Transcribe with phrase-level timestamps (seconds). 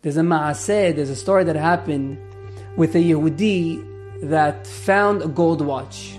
[0.00, 2.18] There's a ma'aseh, there's a story that happened
[2.76, 3.84] with a Yehudi
[4.28, 6.16] that found a gold watch.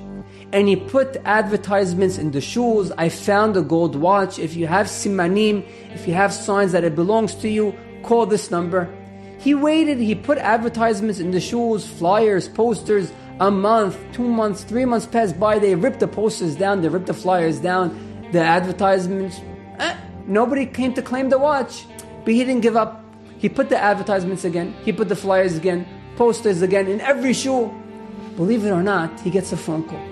[0.52, 2.92] And he put advertisements in the shuls.
[2.98, 4.38] I found a gold watch.
[4.38, 8.52] If you have simanim, if you have signs that it belongs to you, call this
[8.52, 8.94] number.
[9.38, 13.14] He waited, he put advertisements in the shuls, flyers, posters.
[13.40, 15.58] A month, two months, three months passed by.
[15.58, 19.40] They ripped the posters down, they ripped the flyers down, the advertisements.
[19.78, 19.96] Eh,
[20.28, 21.86] nobody came to claim the watch.
[22.26, 22.99] But he didn't give up.
[23.40, 27.74] He put the advertisements again, he put the flyers again, posters again in every shul.
[28.36, 30.06] Believe it or not, he gets a phone call.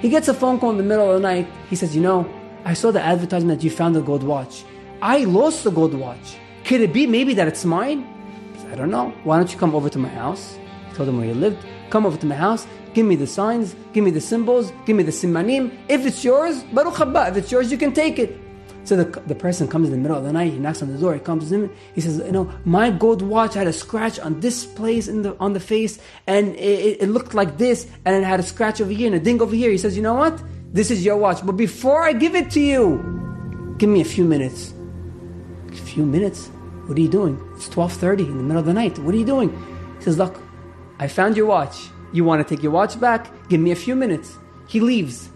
[0.00, 1.48] He gets a phone call in the middle of the night.
[1.70, 2.28] He says, You know,
[2.64, 4.64] I saw the advertisement that you found a gold watch.
[5.00, 6.36] I lost the gold watch.
[6.64, 8.04] Could it be maybe that it's mine?
[8.72, 9.14] I don't know.
[9.22, 10.58] Why don't you come over to my house?
[10.88, 11.58] He told him where he lived.
[11.90, 12.66] Come over to my house.
[12.94, 13.76] Give me the signs.
[13.92, 14.72] Give me the symbols.
[14.86, 15.70] Give me the simanim.
[15.88, 17.30] If it's yours, Baruch haba.
[17.30, 18.41] If it's yours, you can take it.
[18.84, 20.98] So the, the person comes in the middle of the night, he knocks on the
[20.98, 24.40] door, he comes in, he says, you know, my gold watch had a scratch on
[24.40, 28.24] this place in the on the face, and it, it looked like this, and it
[28.24, 29.70] had a scratch over here and a ding over here.
[29.70, 30.42] He says, you know what?
[30.72, 31.44] This is your watch.
[31.44, 34.74] But before I give it to you, give me a few minutes.
[35.68, 36.48] A few minutes?
[36.86, 37.40] What are you doing?
[37.54, 38.98] It's 12.30 in the middle of the night.
[38.98, 39.50] What are you doing?
[39.98, 40.40] He says, look,
[40.98, 41.88] I found your watch.
[42.12, 43.30] You want to take your watch back?
[43.48, 44.36] Give me a few minutes.
[44.66, 45.30] He leaves.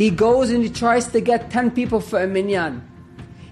[0.00, 2.80] He goes and he tries to get 10 people for a minyan.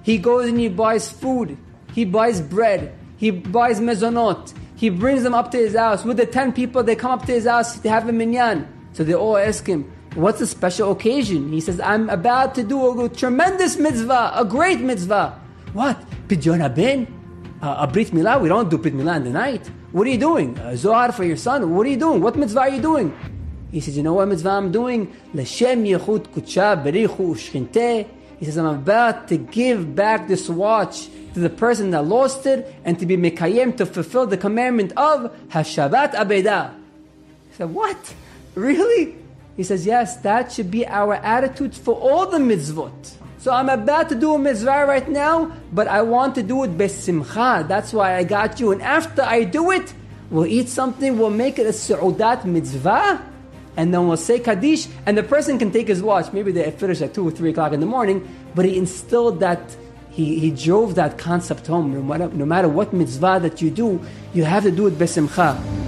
[0.03, 1.59] He goes and he buys food.
[1.93, 2.95] He buys bread.
[3.19, 4.55] He buys mezonot.
[4.75, 6.07] He brings them up to his house.
[6.07, 8.67] With the 10 people, they come up to his house to have a minyan.
[8.95, 11.53] So they all ask him, What's a special occasion?
[11.53, 15.39] He says, I'm about to do a tremendous mitzvah, a great mitzvah.
[15.75, 16.03] What?
[16.29, 17.07] Pidyon bin?
[17.61, 18.41] Uh, a brit milah?
[18.41, 19.71] We don't do brit milah in the night.
[19.93, 20.59] What are you doing?
[20.77, 21.75] Zohar for your son?
[21.77, 22.23] What are you doing?
[22.23, 23.13] What mitzvah are you doing?
[23.71, 25.15] He says, you know what mitzvah I'm doing?
[25.35, 28.09] L'shem yechut berichu ushchinte.
[28.39, 32.73] He says, I'm about to give back this watch to the person that lost it
[32.85, 36.75] and to be mekayem, to fulfill the commandment of Hashavat Aveda.
[37.51, 38.15] He said, what?
[38.55, 39.17] Really?
[39.57, 43.17] He says, yes, that should be our attitude for all the mitzvot.
[43.39, 46.79] So I'm about to do a mitzvah right now, but I want to do it
[46.79, 47.67] besimcha.
[47.67, 48.73] That's why I got you.
[48.73, 49.93] And after I do it,
[50.31, 53.21] we'll eat something, we'll make it a su'udat mitzvah,
[53.79, 56.33] and then we'll say Kaddish, and the person can take his watch.
[56.33, 59.61] Maybe they finish at 2 or 3 o'clock in the morning, but he instilled that,
[60.11, 61.95] he, he drove that concept home.
[61.95, 64.01] No matter, no matter what mitzvah that you do,
[64.35, 65.88] you have to do it besimcha.